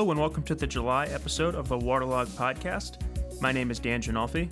Hello 0.00 0.12
and 0.12 0.18
welcome 0.18 0.42
to 0.44 0.54
the 0.54 0.66
July 0.66 1.04
episode 1.08 1.54
of 1.54 1.68
the 1.68 1.76
Waterlog 1.76 2.26
Podcast. 2.28 2.96
My 3.42 3.52
name 3.52 3.70
is 3.70 3.78
Dan 3.78 4.00
Ginolfi. 4.00 4.50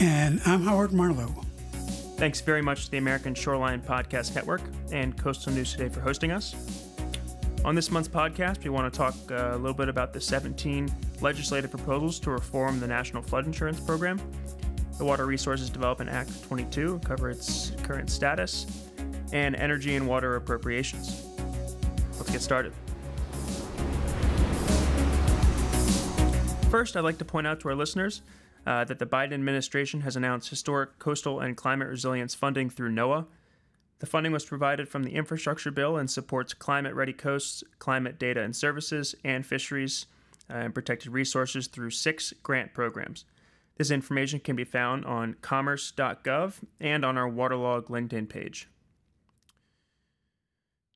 And 0.00 0.40
I'm 0.44 0.60
Howard 0.62 0.92
Marlowe. 0.92 1.44
Thanks 2.16 2.40
very 2.40 2.62
much 2.62 2.86
to 2.86 2.90
the 2.90 2.98
American 2.98 3.32
Shoreline 3.32 3.80
Podcast 3.80 4.34
Network 4.34 4.60
and 4.90 5.16
Coastal 5.16 5.52
News 5.52 5.70
Today 5.70 5.88
for 5.88 6.00
hosting 6.00 6.32
us. 6.32 6.56
On 7.64 7.76
this 7.76 7.92
month's 7.92 8.08
podcast, 8.08 8.64
we 8.64 8.70
want 8.70 8.92
to 8.92 8.98
talk 8.98 9.14
uh, 9.30 9.54
a 9.54 9.56
little 9.56 9.72
bit 9.72 9.88
about 9.88 10.12
the 10.12 10.20
17 10.20 10.92
legislative 11.20 11.70
proposals 11.70 12.18
to 12.18 12.32
reform 12.32 12.80
the 12.80 12.88
National 12.88 13.22
Flood 13.22 13.46
Insurance 13.46 13.78
Program, 13.78 14.20
the 14.98 15.04
Water 15.04 15.26
Resources 15.26 15.70
Development 15.70 16.10
Act 16.10 16.42
22, 16.48 17.00
cover 17.04 17.30
its 17.30 17.70
current 17.84 18.10
status, 18.10 18.88
and 19.32 19.54
energy 19.54 19.94
and 19.94 20.08
water 20.08 20.34
appropriations. 20.34 21.24
Let's 22.18 22.32
get 22.32 22.42
started. 22.42 22.72
First, 26.72 26.96
I'd 26.96 27.04
like 27.04 27.18
to 27.18 27.24
point 27.26 27.46
out 27.46 27.60
to 27.60 27.68
our 27.68 27.74
listeners 27.74 28.22
uh, 28.66 28.84
that 28.84 28.98
the 28.98 29.04
Biden 29.04 29.34
administration 29.34 30.00
has 30.00 30.16
announced 30.16 30.48
historic 30.48 30.98
coastal 30.98 31.38
and 31.38 31.54
climate 31.54 31.86
resilience 31.86 32.34
funding 32.34 32.70
through 32.70 32.92
NOAA. 32.92 33.26
The 33.98 34.06
funding 34.06 34.32
was 34.32 34.46
provided 34.46 34.88
from 34.88 35.02
the 35.02 35.14
infrastructure 35.14 35.70
bill 35.70 35.98
and 35.98 36.10
supports 36.10 36.54
climate 36.54 36.94
ready 36.94 37.12
coasts, 37.12 37.62
climate 37.78 38.18
data 38.18 38.40
and 38.40 38.56
services, 38.56 39.14
and 39.22 39.44
fisheries 39.44 40.06
uh, 40.48 40.54
and 40.54 40.74
protected 40.74 41.12
resources 41.12 41.66
through 41.66 41.90
six 41.90 42.32
grant 42.42 42.72
programs. 42.72 43.26
This 43.76 43.90
information 43.90 44.40
can 44.40 44.56
be 44.56 44.64
found 44.64 45.04
on 45.04 45.36
commerce.gov 45.42 46.54
and 46.80 47.04
on 47.04 47.18
our 47.18 47.28
Waterlog 47.28 47.88
LinkedIn 47.88 48.30
page. 48.30 48.66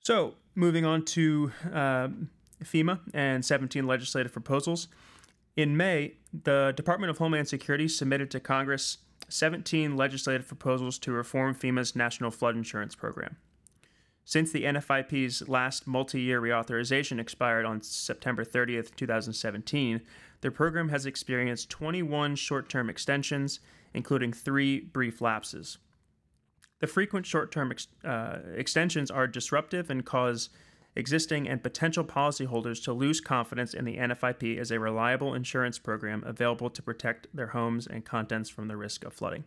So, 0.05 0.37
moving 0.55 0.87
on 0.87 1.05
to 1.05 1.53
uh, 1.71 2.09
FEMA 2.65 3.01
and 3.13 3.45
17 3.45 3.87
legislative 3.87 4.33
proposals. 4.33 4.89
In 5.57 5.75
May, 5.75 6.17
the 6.45 6.75
Department 6.77 7.11
of 7.11 7.17
Homeland 7.17 7.49
Security 7.49 7.89
submitted 7.89 8.31
to 8.31 8.41
Congress 8.41 8.99
17 9.29 9.97
legislative 9.97 10.47
proposals 10.47 10.99
to 10.99 11.13
reform 11.13 11.55
FEMA's 11.55 11.97
National 11.97 12.31
Flood 12.31 12.57
Insurance 12.57 12.95
Program. 12.95 13.37
Since 14.25 14.53
the 14.53 14.65
NFIP's 14.65 15.49
last 15.49 15.87
multi 15.87 16.21
year 16.21 16.41
reauthorization 16.43 17.19
expired 17.19 17.65
on 17.65 17.81
September 17.81 18.45
30th, 18.45 18.95
2017, 18.97 20.03
the 20.43 20.51
program 20.51 20.91
has 20.91 21.07
experienced 21.07 21.71
21 21.71 22.37
short 22.37 22.69
term 22.69 22.91
extensions, 22.91 23.61
including 23.95 24.33
three 24.33 24.81
brief 24.81 25.21
lapses. 25.23 25.79
The 26.81 26.87
frequent 26.87 27.25
short 27.25 27.51
term 27.51 27.71
ex- 27.71 27.89
uh, 28.05 28.39
extensions 28.55 29.11
are 29.11 29.27
disruptive 29.27 29.89
and 29.89 30.05
cause 30.05 30.51
existing 30.97 31.47
and 31.49 31.63
potential 31.63 32.05
policyholders 32.05 32.83
to 32.85 32.93
lose 32.93 33.21
confidence 33.21 33.75
in 33.75 33.85
the 33.85 33.99
NFIP 33.99 34.59
as 34.59 34.71
a 34.71 34.81
reliable 34.81 35.35
insurance 35.35 35.79
program 35.79 36.25
available 36.27 36.71
to 36.71 36.83
protect 36.83 37.29
their 37.35 37.49
homes 37.49 37.87
and 37.87 38.05
contents 38.05 38.49
from 38.49 38.69
the 38.69 38.77
risk 38.77 39.05
of 39.05 39.13
flooding. 39.13 39.45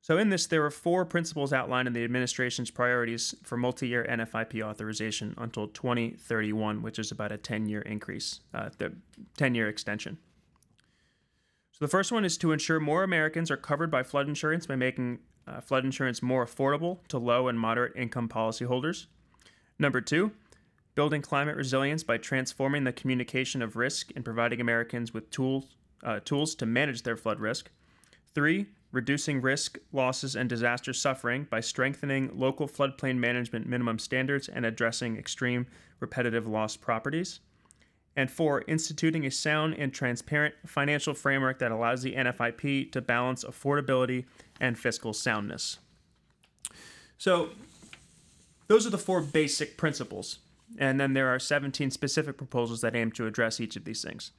So, 0.00 0.16
in 0.16 0.30
this, 0.30 0.46
there 0.46 0.64
are 0.64 0.70
four 0.70 1.04
principles 1.04 1.52
outlined 1.52 1.86
in 1.86 1.92
the 1.92 2.04
administration's 2.04 2.70
priorities 2.70 3.34
for 3.42 3.56
multi 3.56 3.88
year 3.88 4.06
NFIP 4.08 4.62
authorization 4.62 5.34
until 5.36 5.68
2031, 5.68 6.82
which 6.82 6.98
is 6.98 7.10
about 7.10 7.32
a 7.32 7.36
10 7.36 7.66
year 7.66 7.82
increase, 7.82 8.40
uh, 8.54 8.70
the 8.78 8.94
10 9.36 9.54
year 9.54 9.68
extension. 9.68 10.18
So, 11.72 11.84
the 11.84 11.90
first 11.90 12.10
one 12.10 12.24
is 12.24 12.38
to 12.38 12.52
ensure 12.52 12.80
more 12.80 13.02
Americans 13.02 13.50
are 13.50 13.56
covered 13.56 13.90
by 13.90 14.02
flood 14.02 14.28
insurance 14.28 14.66
by 14.66 14.76
making 14.76 15.18
uh, 15.46 15.60
flood 15.60 15.84
insurance 15.84 16.22
more 16.22 16.46
affordable 16.46 17.06
to 17.08 17.18
low 17.18 17.48
and 17.48 17.58
moderate 17.58 17.96
income 17.96 18.28
policyholders. 18.28 19.06
Number 19.78 20.00
two, 20.00 20.32
building 20.94 21.22
climate 21.22 21.56
resilience 21.56 22.02
by 22.02 22.18
transforming 22.18 22.84
the 22.84 22.92
communication 22.92 23.62
of 23.62 23.76
risk 23.76 24.10
and 24.16 24.24
providing 24.24 24.60
Americans 24.60 25.14
with 25.14 25.30
tools, 25.30 25.76
uh, 26.02 26.20
tools 26.24 26.54
to 26.56 26.66
manage 26.66 27.02
their 27.02 27.16
flood 27.16 27.38
risk. 27.38 27.70
Three, 28.34 28.66
reducing 28.90 29.40
risk, 29.40 29.78
losses, 29.92 30.34
and 30.34 30.48
disaster 30.48 30.92
suffering 30.92 31.46
by 31.50 31.60
strengthening 31.60 32.30
local 32.34 32.66
floodplain 32.66 33.18
management 33.18 33.66
minimum 33.66 33.98
standards 33.98 34.48
and 34.48 34.66
addressing 34.66 35.16
extreme 35.16 35.66
repetitive 36.00 36.46
loss 36.46 36.76
properties. 36.76 37.40
And 38.16 38.28
four, 38.28 38.64
instituting 38.66 39.26
a 39.26 39.30
sound 39.30 39.74
and 39.74 39.94
transparent 39.94 40.56
financial 40.66 41.14
framework 41.14 41.60
that 41.60 41.70
allows 41.70 42.02
the 42.02 42.16
NFIP 42.16 42.90
to 42.90 43.00
balance 43.00 43.44
affordability 43.44 44.24
and 44.60 44.76
fiscal 44.76 45.12
soundness. 45.12 45.78
So, 47.16 47.50
those 48.68 48.86
are 48.86 48.90
the 48.90 48.98
four 48.98 49.20
basic 49.20 49.76
principles. 49.76 50.38
And 50.78 51.00
then 51.00 51.14
there 51.14 51.28
are 51.28 51.38
17 51.38 51.90
specific 51.90 52.36
proposals 52.36 52.82
that 52.82 52.94
aim 52.94 53.10
to 53.12 53.26
address 53.26 53.58
each 53.58 53.74
of 53.74 53.84
these 53.84 54.02
things. 54.02 54.32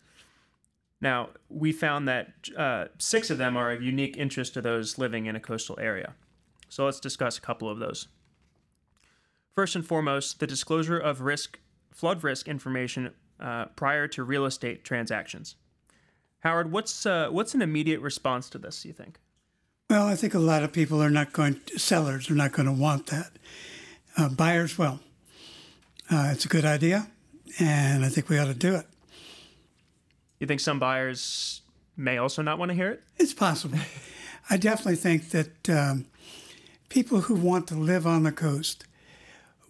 Now, 1.01 1.29
we 1.49 1.71
found 1.71 2.07
that 2.07 2.33
uh, 2.57 2.85
six 2.97 3.29
of 3.29 3.37
them 3.37 3.57
are 3.57 3.71
of 3.71 3.81
unique 3.81 4.17
interest 4.17 4.53
to 4.53 4.61
those 4.61 4.97
living 4.97 5.25
in 5.25 5.35
a 5.35 5.39
coastal 5.39 5.77
area. 5.81 6.13
So 6.67 6.85
let's 6.85 6.99
discuss 6.99 7.37
a 7.37 7.41
couple 7.41 7.69
of 7.69 7.79
those. 7.79 8.07
First 9.55 9.75
and 9.75 9.85
foremost, 9.85 10.39
the 10.39 10.47
disclosure 10.47 10.99
of 10.99 11.21
risk, 11.21 11.59
flood 11.91 12.23
risk 12.23 12.47
information 12.47 13.13
uh, 13.39 13.65
prior 13.75 14.07
to 14.09 14.23
real 14.23 14.45
estate 14.45 14.83
transactions. 14.83 15.55
Howard, 16.41 16.71
what's 16.71 17.05
uh, 17.05 17.27
what's 17.29 17.53
an 17.53 17.61
immediate 17.61 17.99
response 17.99 18.49
to 18.51 18.57
this? 18.57 18.85
You 18.85 18.93
think? 18.93 19.19
Well, 19.89 20.07
I 20.07 20.15
think 20.15 20.33
a 20.33 20.39
lot 20.39 20.63
of 20.63 20.71
people 20.71 21.01
are 21.01 21.09
not 21.09 21.33
going. 21.33 21.59
To, 21.65 21.79
sellers 21.79 22.29
are 22.29 22.35
not 22.35 22.53
going 22.53 22.67
to 22.67 22.71
want 22.71 23.07
that. 23.07 23.31
Uh, 24.17 24.29
buyers 24.29 24.77
will. 24.77 24.99
Uh, 26.11 26.29
it's 26.31 26.45
a 26.45 26.47
good 26.47 26.65
idea, 26.65 27.07
and 27.59 28.03
I 28.03 28.09
think 28.09 28.29
we 28.29 28.37
ought 28.37 28.45
to 28.45 28.53
do 28.53 28.75
it. 28.75 28.85
You 30.39 30.47
think 30.47 30.59
some 30.59 30.79
buyers 30.79 31.61
may 31.95 32.17
also 32.17 32.41
not 32.41 32.57
want 32.57 32.69
to 32.69 32.75
hear 32.75 32.89
it? 32.89 33.03
It's 33.17 33.33
possible. 33.33 33.77
I 34.49 34.57
definitely 34.57 34.95
think 34.95 35.29
that 35.29 35.69
um, 35.69 36.05
people 36.89 37.21
who 37.21 37.35
want 37.35 37.67
to 37.67 37.75
live 37.75 38.07
on 38.07 38.23
the 38.23 38.31
coast 38.31 38.85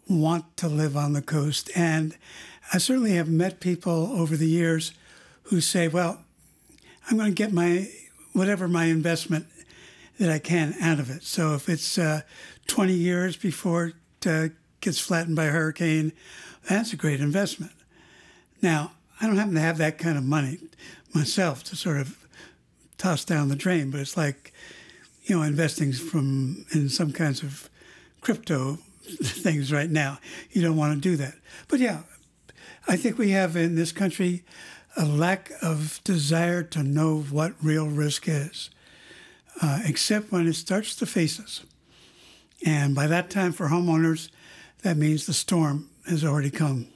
want 0.07 0.57
to 0.57 0.67
live 0.67 0.97
on 0.97 1.13
the 1.13 1.22
coast. 1.22 1.69
And 1.75 2.16
I 2.73 2.78
certainly 2.78 3.13
have 3.13 3.29
met 3.29 3.59
people 3.59 4.11
over 4.13 4.35
the 4.35 4.47
years 4.47 4.94
who 5.44 5.61
say, 5.61 5.88
well, 5.88 6.23
I'm 7.09 7.17
going 7.17 7.29
to 7.29 7.35
get 7.35 7.53
my 7.53 7.89
whatever 8.33 8.67
my 8.67 8.85
investment 8.85 9.47
that 10.19 10.29
I 10.29 10.39
can 10.39 10.75
out 10.81 10.99
of 10.99 11.09
it. 11.09 11.23
So 11.23 11.55
if 11.55 11.69
it's 11.69 11.97
uh, 11.97 12.22
20 12.67 12.94
years 12.94 13.38
before 13.38 13.94
uh, 14.25 14.50
gets 14.81 15.00
flattened 15.00 15.35
by 15.35 15.46
a 15.46 15.52
hurricane, 15.52 16.13
that's 16.68 16.94
a 16.94 16.96
great 16.96 17.19
investment. 17.19 17.72
Now, 18.62 18.91
I 19.19 19.28
don't 19.28 19.38
happen 19.38 19.56
to 19.56 19.62
have 19.62 19.78
that 19.78 19.97
kind 19.97 20.18
of 20.18 20.24
money 20.24 20.59
myself 21.13 21.63
to 21.66 21.75
sort 21.75 21.97
of 21.97 22.18
toss 22.97 23.25
down 23.25 23.50
the 23.50 23.56
drain, 23.56 23.91
but 23.91 24.00
it's 24.00 24.18
like, 24.18 24.53
you 25.24 25.35
know, 25.35 25.44
investing 25.44 25.94
from 25.94 26.66
in 26.72 26.90
some 26.90 27.12
kinds 27.12 27.44
of 27.44 27.69
crypto 28.22 28.75
things 29.24 29.72
right 29.72 29.90
now. 29.90 30.19
You 30.52 30.62
don't 30.62 30.78
want 30.78 30.96
to 30.96 31.09
do 31.09 31.16
that. 31.18 31.35
But 31.68 31.79
yeah, 31.79 32.02
I 32.88 32.97
think 32.97 33.18
we 33.18 33.31
have 33.31 33.56
in 33.56 33.75
this 33.75 33.91
country 33.91 34.44
a 34.97 35.06
lack 35.06 35.52
of 35.62 36.02
desire 36.03 36.63
to 36.63 36.84
know 36.84 37.19
what 37.22 37.53
real 37.62 37.88
risk 37.88 38.28
is, 38.28 38.69
uh, 39.62 39.81
except 39.85 40.31
when 40.31 40.47
it 40.47 40.53
starts 40.53 40.96
to 40.97 41.06
face 41.06 41.40
us. 41.40 41.62
And 42.66 42.94
by 42.94 43.08
that 43.08 43.30
time, 43.30 43.52
for 43.52 43.68
homeowners, 43.68 44.30
that 44.81 44.97
means 44.97 45.25
the 45.25 45.34
storm 45.34 45.90
has 46.08 46.24
already 46.24 46.50
come. 46.50 46.88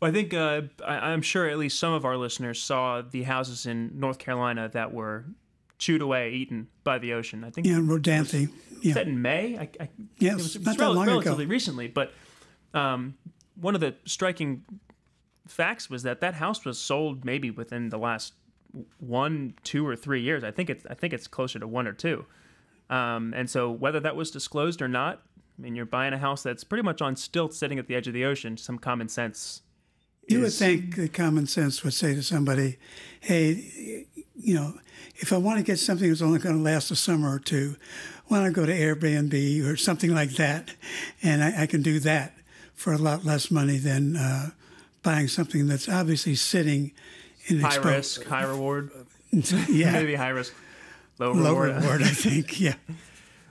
Well, 0.00 0.10
I 0.10 0.14
think 0.14 0.34
uh, 0.34 0.62
I, 0.84 1.12
am 1.12 1.22
sure 1.22 1.48
at 1.48 1.56
least 1.56 1.78
some 1.78 1.92
of 1.92 2.04
our 2.04 2.16
listeners 2.16 2.60
saw 2.60 3.00
the 3.02 3.22
houses 3.22 3.64
in 3.64 3.98
North 3.98 4.18
Carolina 4.18 4.68
that 4.72 4.92
were 4.92 5.24
chewed 5.78 6.02
away, 6.02 6.32
eaten 6.32 6.68
by 6.82 6.98
the 6.98 7.12
ocean. 7.14 7.44
I 7.44 7.50
think 7.50 7.66
yeah, 7.66 7.74
Rodanthe. 7.74 8.48
Was, 8.48 8.84
yeah. 8.84 8.94
that 8.94 9.06
in 9.06 9.22
May? 9.22 9.58
I, 9.58 9.68
I, 9.80 9.88
yes, 10.18 10.32
it 10.32 10.36
was, 10.36 10.56
it 10.56 10.58
was 10.60 10.66
not 10.66 10.78
rel- 10.78 10.90
that 10.90 10.96
long 10.96 11.06
relatively 11.06 11.44
ago. 11.44 11.50
recently. 11.50 11.88
But 11.88 12.12
um, 12.74 13.14
one 13.60 13.74
of 13.74 13.80
the 13.80 13.94
striking 14.04 14.64
facts 15.46 15.88
was 15.88 16.02
that 16.02 16.20
that 16.20 16.34
house 16.34 16.64
was 16.64 16.78
sold 16.78 17.24
maybe 17.24 17.50
within 17.50 17.88
the 17.88 17.98
last 17.98 18.34
one, 18.98 19.54
two, 19.62 19.86
or 19.86 19.96
three 19.96 20.20
years. 20.20 20.42
I 20.44 20.50
think 20.50 20.68
it's 20.70 20.84
I 20.90 20.94
think 20.94 21.12
it's 21.12 21.26
closer 21.26 21.58
to 21.58 21.66
one 21.66 21.86
or 21.86 21.92
two. 21.92 22.26
Um, 22.94 23.34
and 23.34 23.50
so 23.50 23.70
whether 23.70 23.98
that 24.00 24.14
was 24.14 24.30
disclosed 24.30 24.80
or 24.80 24.88
not, 24.88 25.20
I 25.58 25.62
mean, 25.62 25.74
you're 25.74 25.86
buying 25.86 26.12
a 26.12 26.18
house 26.18 26.42
that's 26.42 26.64
pretty 26.64 26.82
much 26.82 27.02
on 27.02 27.16
stilts, 27.16 27.56
sitting 27.56 27.78
at 27.78 27.86
the 27.86 27.94
edge 27.94 28.06
of 28.06 28.14
the 28.14 28.24
ocean. 28.24 28.56
Some 28.56 28.78
common 28.78 29.08
sense. 29.08 29.62
You 30.28 30.40
would 30.40 30.52
think 30.52 30.96
that 30.96 31.12
common 31.12 31.46
sense 31.46 31.84
would 31.84 31.92
say 31.92 32.14
to 32.14 32.22
somebody, 32.22 32.78
"Hey, 33.20 34.06
you 34.36 34.54
know, 34.54 34.74
if 35.16 35.32
I 35.32 35.36
want 35.36 35.58
to 35.58 35.64
get 35.64 35.78
something 35.78 36.08
that's 36.08 36.22
only 36.22 36.38
going 36.38 36.56
to 36.56 36.62
last 36.62 36.90
a 36.90 36.96
summer 36.96 37.34
or 37.34 37.38
two, 37.38 37.76
why 38.26 38.38
don't 38.38 38.46
I 38.46 38.50
go 38.50 38.64
to 38.64 38.72
Airbnb 38.72 39.64
or 39.66 39.76
something 39.76 40.14
like 40.14 40.30
that, 40.36 40.74
and 41.22 41.44
I, 41.44 41.62
I 41.62 41.66
can 41.66 41.82
do 41.82 42.00
that 42.00 42.34
for 42.74 42.92
a 42.92 42.98
lot 42.98 43.24
less 43.24 43.50
money 43.50 43.76
than 43.76 44.16
uh, 44.16 44.50
buying 45.02 45.28
something 45.28 45.66
that's 45.66 45.88
obviously 45.88 46.34
sitting 46.34 46.92
in 47.46 47.60
high 47.60 47.76
expo- 47.76 47.84
risk, 47.84 48.24
high 48.24 48.44
reward. 48.44 48.90
yeah, 49.68 49.92
maybe 49.92 50.14
high 50.14 50.30
risk, 50.30 50.54
low 51.18 51.32
reward. 51.32 51.68
Low 51.70 51.76
reward, 51.80 52.02
I 52.02 52.08
think. 52.08 52.60
Yeah. 52.60 52.74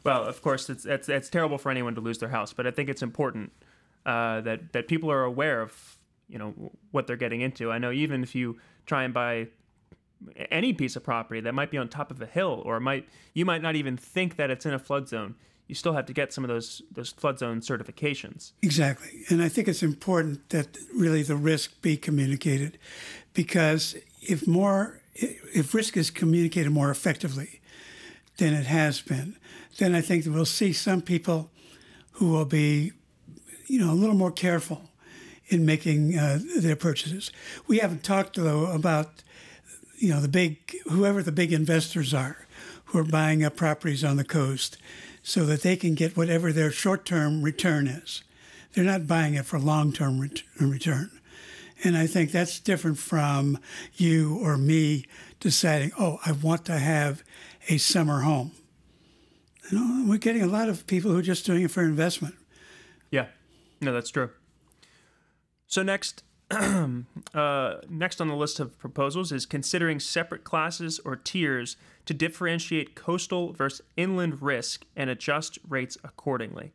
well, 0.04 0.24
of 0.24 0.42
course, 0.42 0.70
it's, 0.70 0.86
it's 0.86 1.10
it's 1.10 1.30
terrible 1.30 1.58
for 1.58 1.70
anyone 1.72 1.96
to 1.96 2.02
lose 2.02 2.18
their 2.20 2.30
house, 2.30 2.54
but 2.54 2.68
I 2.68 2.72
think 2.72 2.90
it's 2.90 3.02
important 3.02 3.52
uh, 4.06 4.42
that 4.42 4.74
that 4.74 4.88
people 4.88 5.12
are 5.12 5.24
aware 5.24 5.62
of 5.62 5.98
you 6.30 6.40
know 6.40 6.72
what 6.92 7.08
they're 7.08 7.16
getting 7.18 7.42
into. 7.42 7.72
I 7.72 7.78
know 7.78 7.92
even 7.92 8.24
if 8.24 8.36
you 8.36 8.60
try 8.86 9.04
and 9.04 9.14
buy 9.14 9.48
any 10.50 10.74
piece 10.74 10.96
of 10.96 11.04
property 11.04 11.42
that 11.42 11.54
might 11.54 11.72
be 11.72 11.78
on 11.78 11.90
top 11.90 12.12
of 12.12 12.22
a 12.22 12.26
hill 12.26 12.62
or 12.66 12.80
might 12.80 13.08
you 13.34 13.46
might 13.46 13.62
not 13.62 13.76
even 13.76 13.98
think 13.98 14.36
that 14.38 14.50
it's 14.50 14.66
in 14.66 14.74
a 14.74 14.80
flood 14.80 15.08
zone 15.08 15.36
you 15.68 15.76
still 15.76 15.94
have 15.94 16.06
to 16.06 16.14
get 16.14 16.32
some 16.32 16.44
of 16.44 16.48
those 16.48 16.82
those 16.92 17.12
flood 17.12 17.38
zone 17.40 17.60
certifications 17.60 18.54
exactly 18.62 19.24
and 19.30 19.42
i 19.42 19.50
think 19.50 19.68
it's 19.68 19.84
important 19.84 20.48
that 20.50 20.78
really 20.96 21.24
the 21.24 21.36
risk 21.36 21.82
be 21.82 21.98
communicated 21.98 22.78
because 23.34 23.96
if 24.22 24.48
more 24.48 25.02
if 25.16 25.74
risk 25.74 25.98
is 25.98 26.10
communicated 26.10 26.72
more 26.72 26.90
effectively 26.90 27.62
than 28.38 28.54
it 28.54 28.66
has 28.66 29.02
been 29.02 29.36
then 29.78 29.96
i 29.96 30.02
think 30.02 30.26
we'll 30.26 30.46
see 30.46 30.74
some 30.74 31.02
people 31.02 31.50
who 32.14 32.30
will 32.30 32.46
be 32.46 32.92
you 33.68 33.80
know 33.80 33.92
a 33.92 33.96
little 33.96 34.16
more 34.16 34.32
careful 34.32 34.90
in 35.48 35.66
making 35.66 36.18
uh, 36.18 36.40
their 36.58 36.76
purchases 36.76 37.32
we 37.68 37.80
haven't 37.80 38.04
talked 38.04 38.36
though 38.36 38.66
about 38.68 39.24
you 39.98 40.10
know 40.10 40.20
the 40.20 40.28
big 40.28 40.76
whoever 40.90 41.22
the 41.22 41.32
big 41.32 41.54
investors 41.54 42.14
are 42.14 42.46
who 42.86 43.00
are 43.00 43.04
buying 43.04 43.44
up 43.44 43.56
properties 43.56 44.04
on 44.04 44.18
the 44.18 44.24
coast 44.24 44.78
so 45.24 45.46
that 45.46 45.62
they 45.62 45.76
can 45.76 45.96
get 45.96 46.16
whatever 46.16 46.52
their 46.52 46.70
short-term 46.70 47.42
return 47.42 47.88
is. 47.88 48.22
They're 48.74 48.84
not 48.84 49.08
buying 49.08 49.34
it 49.34 49.46
for 49.46 49.58
long-term 49.58 50.20
ret- 50.20 50.44
return. 50.60 51.10
And 51.84 51.98
I 51.98 52.08
think 52.08 52.32
that's 52.32 52.60
different 52.60 52.98
from 52.98 53.58
you 53.96 54.38
or 54.42 54.58
me 54.58 55.06
deciding, 55.40 55.92
oh, 56.00 56.20
I 56.26 56.32
want 56.32 56.66
to 56.66 56.78
have 56.78 57.24
a 57.70 57.78
summer 57.78 58.22
home. 58.22 58.52
You 59.72 59.80
know, 59.80 60.06
we're 60.08 60.18
getting 60.18 60.44
a 60.44 60.48
lot 60.48 60.70
of 60.70 60.86
people 60.88 61.12
who 61.12 61.20
are 61.20 61.24
just 61.24 61.46
doing 61.46 61.64
it 61.64 61.72
for 61.72 61.84
investment. 61.84 62.36
Yeah, 63.12 63.28
no, 63.82 63.94
that's 63.94 64.10
true. 64.10 64.30
So 65.68 65.84
next, 65.84 66.24
uh, 66.52 67.76
next 67.90 68.22
on 68.22 68.28
the 68.28 68.36
list 68.36 68.60
of 68.60 68.78
proposals 68.78 69.32
is 69.32 69.46
considering 69.46 70.00
separate 70.00 70.44
classes 70.44 71.00
or 71.04 71.16
tiers 71.16 71.78
to 72.06 72.14
differentiate 72.14 72.96
coastal 72.96 73.54
versus 73.54 73.82
inland 73.98 74.42
risk 74.42 74.86
and 74.96 75.10
adjust 75.10 75.58
rates 75.68 75.98
accordingly. 76.04 76.74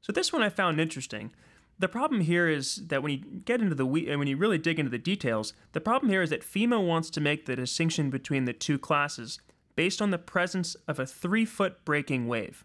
So 0.00 0.12
this 0.12 0.32
one 0.32 0.42
I 0.42 0.48
found 0.48 0.80
interesting. 0.80 1.32
The 1.78 1.88
problem 1.88 2.20
here 2.20 2.48
is 2.48 2.76
that 2.88 3.02
when 3.02 3.12
you 3.12 3.18
get 3.44 3.60
into 3.60 3.74
the 3.74 3.86
when 3.86 4.26
you 4.26 4.36
really 4.36 4.58
dig 4.58 4.78
into 4.78 4.90
the 4.90 4.98
details, 4.98 5.52
the 5.72 5.80
problem 5.80 6.10
here 6.10 6.22
is 6.22 6.30
that 6.30 6.42
FEMA 6.42 6.84
wants 6.84 7.10
to 7.10 7.20
make 7.20 7.46
the 7.46 7.56
distinction 7.56 8.10
between 8.10 8.44
the 8.44 8.52
two 8.52 8.78
classes 8.78 9.40
based 9.74 10.00
on 10.00 10.10
the 10.10 10.18
presence 10.18 10.76
of 10.86 10.98
a 10.98 11.06
three-foot 11.06 11.84
breaking 11.84 12.28
wave. 12.28 12.64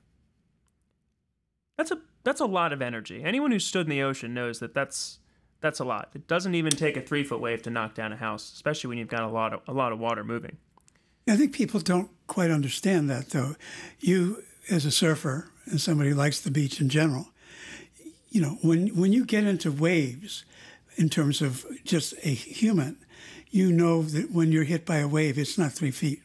That's 1.78 1.92
a 1.92 2.00
that's 2.24 2.42
a 2.42 2.46
lot 2.46 2.74
of 2.74 2.82
energy. 2.82 3.24
Anyone 3.24 3.52
who's 3.52 3.66
stood 3.66 3.86
in 3.86 3.90
the 3.90 4.04
ocean 4.04 4.34
knows 4.34 4.60
that 4.60 4.74
that's 4.74 5.20
that's 5.62 5.80
a 5.80 5.86
lot. 5.86 6.10
It 6.14 6.28
doesn't 6.28 6.54
even 6.54 6.72
take 6.72 6.98
a 6.98 7.02
three 7.02 7.24
foot 7.24 7.40
wave 7.40 7.62
to 7.64 7.70
knock 7.70 7.96
down 7.96 8.14
a 8.14 8.18
house, 8.18 8.52
especially 8.54 8.90
when 8.90 8.98
you've 8.98 9.08
got 9.08 9.24
a 9.24 9.30
lot 9.30 9.54
of 9.54 9.62
a 9.68 9.74
lot 9.74 9.92
of 9.92 10.00
water 10.00 10.24
moving. 10.24 10.58
I 11.30 11.36
think 11.36 11.54
people 11.54 11.80
don't 11.80 12.10
quite 12.28 12.52
understand 12.52 13.10
that, 13.10 13.32
though. 13.32 13.56
You, 14.00 14.44
as 14.70 14.86
a 14.86 14.92
surfer 14.92 15.52
and 15.66 15.82
somebody 15.82 16.12
who 16.12 16.16
likes 16.16 16.40
the 16.40 16.52
beach 16.52 16.80
in 16.80 16.90
general, 16.90 17.32
you 18.38 18.44
know, 18.44 18.60
when 18.62 18.90
when 18.90 19.14
you 19.14 19.26
get 19.26 19.46
into 19.46 19.72
waves, 19.72 20.46
in 20.96 21.10
terms 21.10 21.42
of 21.42 21.66
just 21.84 22.14
a 22.22 22.30
human, 22.30 22.98
you 23.50 23.72
know 23.72 24.04
that 24.04 24.30
when 24.32 24.52
you're 24.52 24.64
hit 24.64 24.86
by 24.86 24.98
a 24.98 25.08
wave, 25.08 25.40
it's 25.40 25.58
not 25.58 25.72
three 25.72 25.90
feet; 25.90 26.22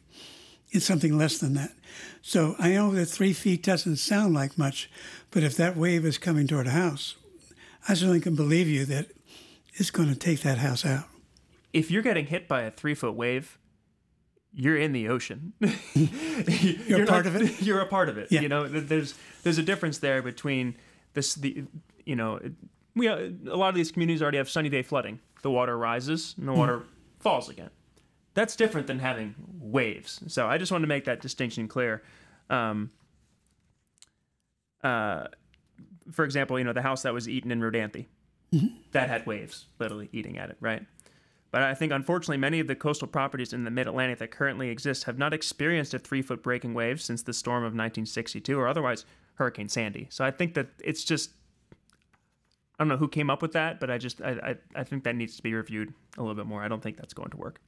it's 0.71 0.85
something 0.85 1.17
less 1.17 1.39
than 1.39 1.55
that. 1.55 1.73
So 2.21 2.55
I 2.59 2.73
know 2.73 2.91
that 2.91 3.07
three 3.07 3.33
feet 3.33 3.63
doesn't 3.63 3.97
sound 3.97 4.35
like 4.35 4.59
much, 4.59 4.91
but 5.31 5.43
if 5.43 5.57
that 5.57 5.75
wave 5.75 6.05
is 6.05 6.19
coming 6.19 6.47
toward 6.47 6.67
a 6.67 6.73
house, 6.73 7.15
I 7.89 7.95
certainly 7.95 8.21
can 8.21 8.37
believe 8.37 8.69
you 8.69 8.85
that 8.85 9.07
it's 9.77 9.91
going 9.91 10.11
to 10.11 10.15
take 10.15 10.43
that 10.43 10.59
house 10.59 10.85
out. 10.85 11.07
If 11.73 11.91
you're 11.91 12.03
getting 12.03 12.27
hit 12.27 12.47
by 12.47 12.61
a 12.61 12.71
three 12.71 12.95
foot 12.95 13.15
wave, 13.15 13.59
you're 14.53 14.77
in 14.77 14.93
the 14.93 15.09
ocean. 15.09 15.55
you're, 15.95 16.99
you're, 16.99 17.07
part 17.07 17.25
not, 17.25 17.37
of 17.37 17.37
it. 17.37 17.63
You're 17.63 17.81
a 17.81 17.87
part 17.87 18.11
of 18.11 18.19
it. 18.19 18.31
Yeah. 18.31 18.43
You 18.43 18.51
know, 18.51 18.69
there's 18.69 19.15
there's 19.45 19.57
a 19.57 19.63
difference 19.63 19.97
there 19.97 20.21
between 20.21 20.77
this 21.15 21.35
the 21.35 21.65
you 22.05 22.17
know 22.17 22.41
we 22.95 23.07
a 23.07 23.33
lot 23.45 23.69
of 23.69 23.75
these 23.75 23.91
communities 23.91 24.23
already 24.23 24.39
have 24.39 24.51
sunny 24.51 24.69
day 24.69 24.83
flooding. 24.83 25.21
The 25.43 25.51
water 25.51 25.77
rises 25.77 26.35
and 26.39 26.49
the 26.49 26.53
water 26.53 26.79
mm. 26.79 26.85
falls 27.21 27.49
again. 27.49 27.71
That's 28.35 28.57
different 28.57 28.87
than 28.87 28.99
having 28.99 29.35
waves. 29.61 30.21
So 30.29 30.47
I 30.47 30.59
just 30.59 30.73
wanted 30.73 30.83
to 30.83 30.89
make 30.89 31.05
that 31.05 31.21
distinction 31.21 31.69
clear. 31.69 32.03
Um, 32.49 32.91
uh, 34.83 35.25
for 36.11 36.25
example, 36.25 36.59
you 36.59 36.65
know 36.65 36.73
the 36.73 36.83
house 36.83 37.03
that 37.03 37.15
was 37.15 37.29
eaten 37.29 37.51
in 37.51 37.61
Rodanthe 37.61 38.07
mm-hmm. 38.53 38.67
that 38.93 39.09
had 39.09 39.27
waves 39.27 39.67
literally 39.79 40.09
eating 40.13 40.39
at 40.39 40.51
it, 40.51 40.57
right? 40.61 40.85
But 41.51 41.63
I 41.63 41.75
think 41.75 41.93
unfortunately 41.93 42.39
many 42.39 42.61
of 42.61 42.67
the 42.67 42.75
coastal 42.75 43.07
properties 43.09 43.53
in 43.53 43.65
the 43.65 43.71
mid 43.71 43.87
Atlantic 43.87 44.19
that 44.19 44.31
currently 44.31 44.71
exist 44.71 45.05
have 45.05 45.19
not 45.19 45.35
experienced 45.35 45.95
a 45.95 45.99
three 45.99 46.23
foot 46.23 46.43
breaking 46.43 46.75
wave 46.75 47.01
since 47.01 47.23
the 47.23 47.33
storm 47.33 47.63
of 47.63 47.73
1962 47.73 48.59
or 48.59 48.67
otherwise 48.67 49.05
Hurricane 49.35 49.69
Sandy. 49.69 50.07
So 50.11 50.25
I 50.25 50.31
think 50.31 50.55
that 50.55 50.69
it's 50.83 51.05
just 51.05 51.31
don't 52.83 52.89
know 52.89 52.97
who 52.97 53.09
came 53.09 53.31
up 53.31 53.43
with 53.43 53.53
that, 53.53 53.81
but 53.81 53.91
I 53.91 53.99
just 53.99 54.21
I, 54.21 54.31
I, 54.31 54.81
I 54.81 54.85
think 54.85 55.05
that 55.05 55.17
needs 55.17 55.37
to 55.37 55.43
be 55.43 55.55
reviewed 55.55 55.93
a 56.19 56.21
little 56.21 56.35
bit 56.35 56.47
more. 56.47 56.63
I 56.63 56.69
don't 56.69 56.83
think 56.83 56.97
that's 56.97 57.15
going 57.15 57.31
to 57.31 57.37
work. 57.37 57.61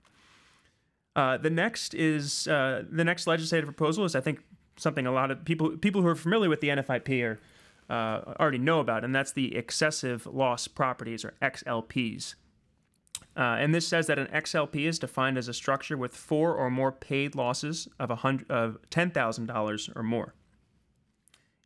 Uh, 1.17 1.37
the 1.37 1.51
next 1.51 1.95
is 1.95 2.49
uh, 2.49 2.83
the 2.91 3.05
next 3.05 3.27
legislative 3.27 3.67
proposal 3.67 4.05
is 4.05 4.17
I 4.17 4.21
think 4.21 4.41
something 4.77 5.07
a 5.07 5.13
lot 5.13 5.31
of 5.31 5.45
people 5.45 5.77
people 5.77 6.03
who 6.03 6.09
are 6.09 6.17
familiar 6.17 6.49
with 6.49 6.61
the 6.61 6.69
NFIP 6.69 7.23
are 7.23 7.41
uh, 7.89 8.35
already 8.41 8.59
know 8.59 8.81
about, 8.81 9.05
and 9.05 9.15
that's 9.15 9.33
the 9.33 9.55
excessive 9.55 10.27
loss 10.27 10.67
properties 10.69 11.25
or 11.25 11.35
XLPs. 11.43 12.35
Uh, 13.37 13.57
and 13.59 13.75
this 13.75 13.87
says 13.87 14.07
that 14.07 14.19
an 14.19 14.29
XLP 14.29 14.87
is 14.87 14.99
defined 14.99 15.37
as 15.37 15.49
a 15.49 15.53
structure 15.53 15.97
with 15.97 16.15
four 16.15 16.55
or 16.55 16.71
more 16.71 16.93
paid 16.93 17.35
losses 17.35 17.89
of, 17.99 18.11
a 18.11 18.17
hundred, 18.17 18.49
of 18.49 18.79
$10,000 18.91 19.97
or 19.97 20.03
more. 20.03 20.35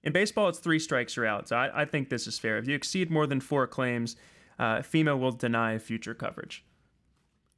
In 0.09 0.13
baseball, 0.15 0.49
it's 0.49 0.59
three 0.59 0.79
strikes 0.79 1.19
or 1.19 1.27
out. 1.27 1.49
So 1.49 1.57
I, 1.57 1.83
I, 1.83 1.85
think 1.85 2.09
this 2.09 2.27
is 2.27 2.39
fair. 2.39 2.57
If 2.57 2.67
you 2.67 2.75
exceed 2.75 3.11
more 3.11 3.27
than 3.27 3.41
four 3.41 3.67
claims, 3.67 4.17
uh, 4.59 4.79
FEMA 4.79 5.21
will 5.21 5.33
deny 5.33 5.77
future 5.77 6.15
coverage. 6.15 6.65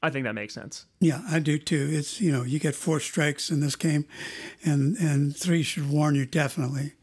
I 0.02 0.11
think 0.11 0.25
that 0.25 0.32
makes 0.32 0.52
sense. 0.52 0.87
Yeah, 0.99 1.23
I 1.31 1.38
do 1.38 1.58
too. 1.58 1.88
It's 1.93 2.20
you 2.20 2.32
know 2.32 2.43
you 2.43 2.58
get 2.58 2.75
four 2.75 2.99
strikes 2.99 3.51
in 3.51 3.60
this 3.60 3.77
game, 3.77 4.05
and 4.65 4.96
and 4.96 5.36
three 5.36 5.63
should 5.63 5.89
warn 5.89 6.17
you 6.17 6.27
definitely 6.27 6.94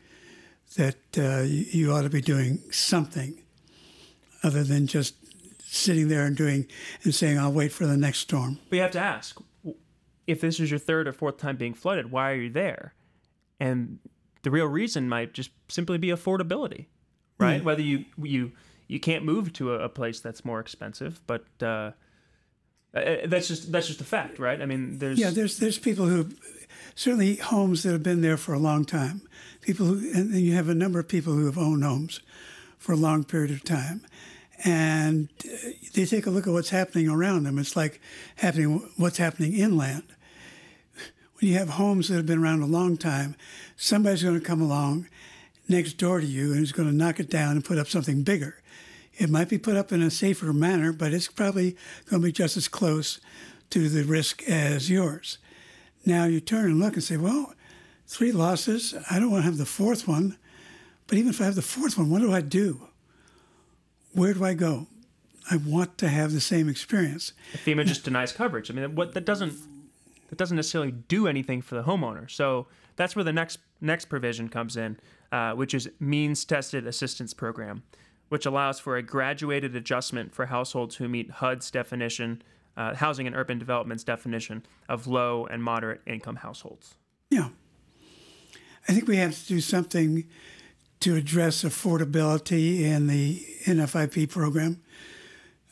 that 0.75 0.98
uh, 1.17 1.43
you 1.43 1.93
ought 1.93 2.01
to 2.01 2.10
be 2.10 2.19
doing 2.19 2.62
something 2.69 3.41
other 4.43 4.65
than 4.65 4.86
just 4.86 5.15
sitting 5.63 6.10
there 6.10 6.25
and 6.25 6.36
doing 6.36 6.67
and 7.05 7.15
saying, 7.15 7.39
"I'll 7.39 7.53
wait 7.53 7.72
for 7.72 7.86
the 7.86 7.95
next 7.95 8.19
storm." 8.19 8.60
But 8.69 8.75
you 8.75 8.81
have 8.81 8.91
to 8.91 9.00
ask, 9.00 9.39
if 10.25 10.41
this 10.41 10.60
is 10.60 10.69
your 10.69 10.79
third 10.79 11.07
or 11.07 11.13
fourth 11.13 11.38
time 11.38 11.55
being 11.55 11.74
flooded, 11.74 12.12
why 12.12 12.31
are 12.31 12.36
you 12.36 12.50
there? 12.50 12.95
And 13.62 14.00
the 14.44 14.51
real 14.51 14.67
reason 14.67 15.10
might 15.10 15.34
just 15.34 15.51
simply 15.67 15.98
be 15.98 16.08
affordability, 16.08 16.86
right? 17.38 17.62
Mm. 17.62 17.63
Whether 17.63 17.82
you 17.82 18.06
you 18.22 18.51
you 18.88 19.00
can't 19.00 19.25
move 19.25 19.53
to 19.53 19.74
a, 19.74 19.86
a 19.86 19.89
place 19.89 20.20
that's 20.20 20.46
more 20.46 20.60
expensive, 20.60 21.22
but 21.27 21.46
uh, 21.62 21.91
uh 22.94 23.17
that's 23.25 23.48
just 23.48 23.72
that's 23.72 23.88
just 23.88 24.01
a 24.01 24.06
fact, 24.06 24.39
right? 24.39 24.62
I 24.62 24.65
mean, 24.65 25.00
there's 25.00 25.20
yeah, 25.20 25.29
there's 25.29 25.58
there's 25.58 25.77
people 25.77 26.06
who 26.06 26.29
certainly 26.96 27.36
homes 27.36 27.84
that 27.84 27.91
have 27.91 28.03
been 28.03 28.22
there 28.22 28.38
for 28.38 28.53
a 28.53 28.60
long 28.60 28.86
time. 28.86 29.22
People 29.62 29.86
who, 29.86 30.12
and 30.13 30.34
then 30.34 30.41
you 30.41 30.53
have 30.53 30.70
a 30.70 30.75
number 30.75 31.00
of 31.00 31.08
people 31.08 31.34
who 31.34 31.46
have 31.46 31.58
owned 31.58 31.84
homes 31.84 32.22
for 32.77 32.94
a 32.94 32.98
long 32.98 33.24
period 33.24 33.51
of 33.51 33.63
time. 33.63 34.01
And 34.63 35.29
uh, 35.46 35.70
they 35.94 36.06
take 36.06 36.25
a 36.25 36.29
look 36.32 36.48
at 36.48 36.53
what's 36.53 36.70
happening 36.70 37.10
around 37.10 37.44
them. 37.44 37.60
It's 37.60 37.75
like 37.75 38.01
happening 38.38 38.89
what's 38.98 39.17
happening 39.17 39.53
inland. 39.53 40.03
When 41.39 41.51
you 41.51 41.58
have 41.58 41.70
homes 41.70 42.08
that 42.08 42.15
have 42.15 42.25
been 42.25 42.39
around 42.39 42.63
a 42.63 42.67
long 42.67 42.98
time, 42.98 43.36
somebody's 43.75 44.24
going 44.24 44.39
to 44.39 44.46
come 44.46 44.62
along 44.62 45.08
next 45.70 45.94
door 45.94 46.20
to 46.20 46.25
you 46.25 46.53
and 46.53 46.63
is 46.63 46.72
going 46.72 46.89
to 46.89 46.96
knock 46.96 47.20
it 47.20 47.29
down 47.29 47.51
and 47.51 47.63
put 47.63 47.77
up 47.77 47.88
something 47.88 48.24
bigger. 48.24 48.60
It 49.17 49.29
might 49.29 49.50
be 49.50 49.60
put 49.60 49.75
up 49.75 49.91
in 49.91 50.01
a 50.01 50.10
safer 50.10 50.51
manner, 50.51 50.91
but 50.91 51.13
it's 51.13 51.27
probably 51.27 51.75
going 52.10 52.22
to 52.22 52.27
be 52.27 52.32
just 52.32 52.58
as 52.58 52.67
close 52.67 53.20
to 53.70 53.88
the 53.88 54.03
risk 54.03 54.48
as 54.50 54.89
yours. 54.89 55.38
Now 56.06 56.25
you 56.25 56.39
turn 56.39 56.65
and 56.65 56.79
look 56.79 56.94
and 56.94 57.03
say, 57.03 57.17
well, 57.17 57.53
three 58.08 58.32
losses. 58.32 58.96
I 59.12 59.20
don't 59.20 59.29
want 59.29 59.44
to 59.44 59.46
have 59.46 59.58
the 59.58 59.65
fourth 59.65 60.08
one. 60.08 60.38
But 61.06 61.17
even 61.17 61.29
if 61.29 61.39
I 61.39 61.46
have 61.46 61.56
the 61.56 61.62
fourth 61.62 61.98
one, 61.98 62.10
what 62.10 62.22
do 62.22 62.34
I 62.34 62.41
do? 62.41 62.88
Where 64.13 64.34
do 64.34 64.44
I 64.44 64.56
go? 64.56 64.88
I 65.51 65.58
want 65.58 65.98
to 66.00 66.10
have 66.10 66.34
the 66.34 66.41
same 66.41 66.67
experience. 66.67 67.34
FEMA 67.53 67.86
just 67.86 68.03
denies 68.03 68.32
coverage. 68.32 68.72
I 68.72 68.74
mean, 68.74 68.96
what 68.96 69.13
that 69.13 69.25
doesn't 69.25 69.58
that 70.27 70.38
doesn't 70.38 70.55
necessarily 70.55 70.91
do 70.91 71.27
anything 71.27 71.62
for 71.62 71.75
the 71.75 71.84
homeowner. 71.84 72.29
So 72.29 72.67
that's 72.96 73.15
where 73.15 73.24
the 73.24 73.34
next 73.34 73.60
next 73.79 74.05
provision 74.05 74.50
comes 74.50 74.75
in, 74.75 74.98
uh, 75.31 75.53
which 75.53 75.74
is 75.74 75.89
means 76.00 76.43
tested 76.46 76.88
assistance 76.88 77.34
program, 77.34 77.84
which 78.29 78.46
allows 78.46 78.79
for 78.79 78.98
a 78.98 79.03
graduated 79.03 79.75
adjustment 79.75 80.34
for 80.34 80.48
households 80.48 80.96
who 80.96 81.07
meet 81.07 81.29
HUD's 81.29 81.69
definition 81.72 82.41
uh, 82.77 82.93
Housing 82.93 83.25
and 83.27 83.36
Urban 83.36 83.57
Development's 83.57 84.03
definition 84.03 84.63
of 84.88 85.07
low 85.07 85.46
and 85.48 85.63
moderate 85.63 86.01
income 86.05 86.38
households. 86.38 86.96
Yeah. 87.29 87.50
I 88.88 88.93
think 88.93 89.07
we 89.07 89.17
have 89.17 89.38
to 89.38 89.48
do 89.48 89.60
something 89.60 90.25
to 91.01 91.15
address 91.15 91.63
affordability 91.63 92.81
in 92.81 93.07
the 93.07 93.43
NFIP 93.65 94.29
program. 94.29 94.81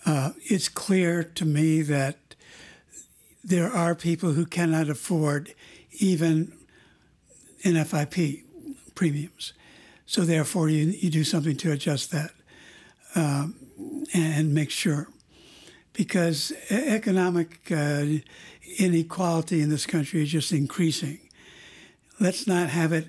Uh, 0.06 0.32
it's 0.44 0.68
clear 0.68 1.24
to 1.24 1.46
me 1.46 1.82
that 1.84 2.18
there 3.46 3.72
are 3.72 3.94
people 3.94 4.32
who 4.32 4.46
cannot 4.46 4.90
afford 4.90 5.54
even 6.00 6.52
NFIP 7.64 8.44
premiums. 8.96 9.54
So 10.08 10.22
therefore, 10.22 10.68
you, 10.70 10.86
you 10.86 11.12
do 11.12 11.24
something 11.24 11.56
to 11.58 11.72
adjust 11.72 12.12
that 12.12 12.32
um, 13.14 13.56
and 14.14 14.54
make 14.54 14.72
sure. 14.72 15.08
Because 15.94 16.52
economic 16.70 17.72
uh, 17.72 18.06
inequality 18.80 19.62
in 19.62 19.70
this 19.70 19.86
country 19.86 20.24
is 20.24 20.32
just 20.32 20.52
increasing. 20.52 21.20
Let's 22.20 22.48
not 22.48 22.70
have 22.70 22.92
it 22.92 23.08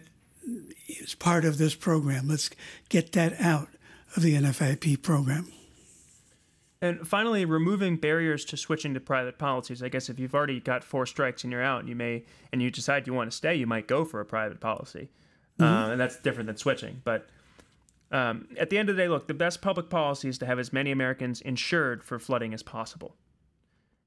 as 1.03 1.15
part 1.15 1.47
of 1.47 1.57
this 1.57 1.75
program. 1.75 2.29
Let's 2.29 2.51
get 2.89 3.13
that 3.13 3.41
out 3.41 3.69
of 4.15 4.23
the 4.23 4.35
NFIP 4.35 5.03
program. 5.03 5.51
And 6.83 7.09
finally, 7.09 7.45
removing 7.45 7.97
barriers 7.97 8.45
to 8.47 8.57
switching 8.57 8.93
to 8.95 9.01
private 9.01 9.39
policies. 9.39 9.83
I 9.83 9.89
guess 9.89 10.11
if 10.11 10.19
you've 10.19 10.35
already 10.35 10.61
got 10.61 10.85
four 10.85 11.07
strikes 11.07 11.43
and 11.43 11.53
you're 11.53 11.63
out, 11.63 11.89
you 11.89 11.97
may, 11.97 12.25
and 12.53 12.61
you 12.61 12.71
decide 12.71 13.07
you 13.07 13.15
want 13.15 13.31
to 13.31 13.37
stay, 13.37 13.55
you 13.55 13.67
might 13.67 13.89
go 13.89 14.05
for 14.05 14.21
a 14.21 14.27
private 14.27 14.61
policy. 14.61 15.09
Mm-hmm. 15.59 15.65
Uh, 15.65 15.91
and 15.93 16.01
that's 16.01 16.19
different 16.19 16.49
than 16.49 16.57
switching. 16.57 17.01
But 17.03 17.29
um, 18.13 18.49
at 18.59 18.69
the 18.69 18.79
end 18.79 18.91
of 18.91 18.97
the 18.97 19.03
day, 19.03 19.09
look, 19.09 19.27
the 19.27 19.35
best 19.35 19.63
public 19.63 19.89
policy 19.89 20.29
is 20.29 20.39
to 20.39 20.47
have 20.47 20.59
as 20.59 20.73
many 20.73 20.91
Americans 20.91 21.41
insured 21.41 22.05
for 22.05 22.19
flooding 22.19 22.53
as 22.53 22.63
possible. 22.63 23.17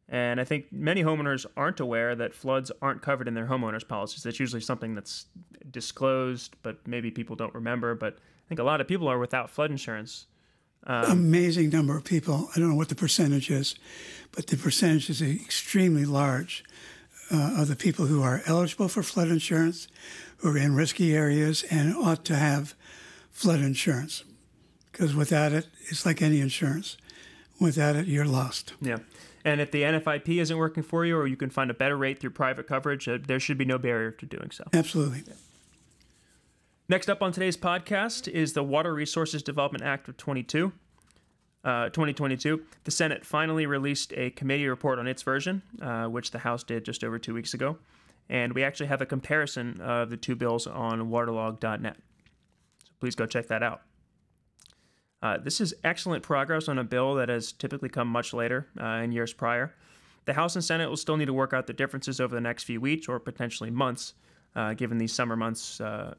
And 0.07 0.39
I 0.39 0.43
think 0.43 0.71
many 0.71 1.03
homeowners 1.03 1.45
aren't 1.55 1.79
aware 1.79 2.15
that 2.15 2.33
floods 2.33 2.71
aren't 2.81 3.01
covered 3.01 3.27
in 3.27 3.35
their 3.35 3.45
homeowners 3.45 3.87
policies. 3.87 4.23
That's 4.23 4.39
usually 4.39 4.61
something 4.61 4.95
that's 4.95 5.25
disclosed, 5.69 6.55
but 6.63 6.87
maybe 6.87 7.11
people 7.11 7.35
don't 7.35 7.53
remember. 7.53 7.93
But 7.93 8.15
I 8.15 8.47
think 8.47 8.59
a 8.59 8.63
lot 8.63 8.81
of 8.81 8.87
people 8.87 9.07
are 9.07 9.19
without 9.19 9.49
flood 9.49 9.69
insurance. 9.69 10.25
Um, 10.85 11.11
Amazing 11.11 11.69
number 11.69 11.95
of 11.95 12.03
people. 12.03 12.49
I 12.55 12.59
don't 12.59 12.69
know 12.69 12.75
what 12.75 12.89
the 12.89 12.95
percentage 12.95 13.49
is, 13.51 13.75
but 14.31 14.47
the 14.47 14.57
percentage 14.57 15.09
is 15.09 15.21
extremely 15.21 16.05
large 16.05 16.63
uh, 17.31 17.55
of 17.57 17.67
the 17.67 17.75
people 17.75 18.05
who 18.05 18.21
are 18.23 18.41
eligible 18.45 18.87
for 18.87 19.03
flood 19.03 19.27
insurance, 19.27 19.87
who 20.37 20.49
are 20.49 20.57
in 20.57 20.75
risky 20.75 21.15
areas, 21.15 21.63
and 21.69 21.95
ought 21.95 22.25
to 22.25 22.35
have 22.35 22.75
flood 23.31 23.59
insurance. 23.59 24.23
Because 24.91 25.15
without 25.15 25.51
it, 25.51 25.67
it's 25.87 26.05
like 26.05 26.21
any 26.21 26.39
insurance. 26.39 26.97
Without 27.59 27.95
it, 27.95 28.07
you're 28.07 28.25
lost. 28.25 28.73
Yeah. 28.81 28.97
And 29.45 29.61
if 29.61 29.71
the 29.71 29.83
NFIP 29.83 30.41
isn't 30.41 30.57
working 30.57 30.83
for 30.83 31.05
you, 31.05 31.17
or 31.17 31.27
you 31.27 31.37
can 31.37 31.49
find 31.49 31.69
a 31.71 31.73
better 31.73 31.97
rate 31.97 32.19
through 32.19 32.31
private 32.31 32.67
coverage, 32.67 33.07
uh, 33.07 33.17
there 33.25 33.39
should 33.39 33.57
be 33.57 33.65
no 33.65 33.77
barrier 33.77 34.11
to 34.11 34.25
doing 34.25 34.51
so. 34.51 34.65
Absolutely. 34.73 35.23
Yeah. 35.27 35.33
Next 36.89 37.07
up 37.07 37.21
on 37.21 37.31
today's 37.31 37.55
podcast 37.55 38.27
is 38.27 38.53
the 38.53 38.63
Water 38.63 38.91
Resources 38.91 39.43
Development 39.43 39.83
Act 39.83 40.09
of 40.09 40.17
22. 40.17 40.73
Uh, 41.63 41.89
2022, 41.89 42.63
the 42.83 42.89
Senate 42.89 43.23
finally 43.23 43.67
released 43.67 44.11
a 44.13 44.31
committee 44.31 44.67
report 44.67 44.97
on 44.97 45.05
its 45.05 45.21
version, 45.21 45.61
uh, 45.83 46.05
which 46.05 46.31
the 46.31 46.39
House 46.39 46.63
did 46.63 46.83
just 46.83 47.03
over 47.03 47.19
two 47.19 47.35
weeks 47.35 47.53
ago. 47.53 47.77
And 48.27 48.53
we 48.53 48.63
actually 48.63 48.87
have 48.87 49.01
a 49.01 49.05
comparison 49.05 49.79
of 49.81 50.09
the 50.09 50.17
two 50.17 50.35
bills 50.35 50.65
on 50.65 51.11
waterlog.net. 51.11 51.97
So 52.83 52.91
please 52.99 53.13
go 53.13 53.27
check 53.27 53.45
that 53.49 53.61
out. 53.61 53.83
Uh, 55.21 55.37
this 55.37 55.61
is 55.61 55.75
excellent 55.83 56.23
progress 56.23 56.67
on 56.67 56.79
a 56.79 56.83
bill 56.83 57.13
that 57.15 57.29
has 57.29 57.51
typically 57.51 57.89
come 57.89 58.07
much 58.07 58.33
later 58.33 58.65
uh, 58.81 59.01
in 59.03 59.11
years 59.11 59.31
prior. 59.31 59.75
The 60.25 60.33
House 60.33 60.55
and 60.55 60.63
Senate 60.63 60.89
will 60.89 60.97
still 60.97 61.17
need 61.17 61.25
to 61.25 61.33
work 61.33 61.53
out 61.53 61.67
the 61.67 61.73
differences 61.73 62.19
over 62.19 62.33
the 62.33 62.41
next 62.41 62.63
few 62.63 62.81
weeks 62.81 63.07
or 63.07 63.19
potentially 63.19 63.69
months, 63.69 64.15
uh, 64.55 64.73
given 64.73 64.97
these 64.97 65.13
summer 65.13 65.35
months 65.35 65.79
uh, 65.79 66.15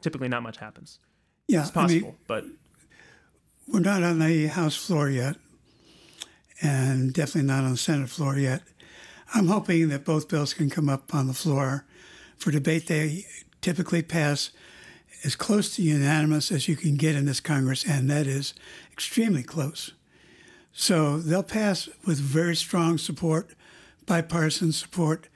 typically 0.00 0.28
not 0.28 0.42
much 0.42 0.58
happens. 0.58 0.98
Yeah, 1.46 1.62
it's 1.62 1.70
possible, 1.70 2.08
I 2.08 2.10
mean, 2.10 2.18
but 2.26 2.44
we're 3.66 3.80
not 3.80 4.02
on 4.02 4.18
the 4.18 4.46
House 4.46 4.76
floor 4.76 5.08
yet, 5.08 5.36
and 6.62 7.12
definitely 7.12 7.48
not 7.48 7.64
on 7.64 7.72
the 7.72 7.76
Senate 7.76 8.10
floor 8.10 8.36
yet. 8.36 8.62
I'm 9.34 9.48
hoping 9.48 9.88
that 9.88 10.04
both 10.04 10.28
bills 10.28 10.54
can 10.54 10.70
come 10.70 10.88
up 10.88 11.14
on 11.14 11.26
the 11.26 11.34
floor 11.34 11.84
for 12.36 12.50
debate. 12.50 12.86
They 12.86 13.26
typically 13.60 14.02
pass 14.02 14.50
as 15.24 15.36
close 15.36 15.74
to 15.76 15.82
unanimous 15.82 16.52
as 16.52 16.68
you 16.68 16.76
can 16.76 16.96
get 16.96 17.14
in 17.14 17.26
this 17.26 17.40
Congress, 17.40 17.84
and 17.84 18.08
that 18.10 18.26
is 18.26 18.54
extremely 18.92 19.42
close. 19.42 19.92
So 20.72 21.18
they'll 21.18 21.42
pass 21.42 21.88
with 22.06 22.18
very 22.18 22.54
strong 22.54 22.98
support, 22.98 23.50
bipartisan 24.06 24.72
support, 24.72 25.28